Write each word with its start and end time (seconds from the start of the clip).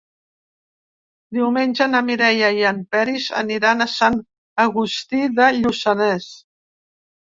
Diumenge 1.37 1.87
na 1.91 2.01
Mireia 2.07 2.49
i 2.61 2.65
en 2.69 2.81
Peris 2.95 3.27
aniran 3.43 3.87
a 3.87 3.89
Sant 3.97 4.19
Agustí 4.67 5.23
de 5.41 5.51
Lluçanès. 5.59 6.31